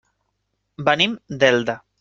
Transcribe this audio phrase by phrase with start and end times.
[0.89, 1.81] Venim d'Elda.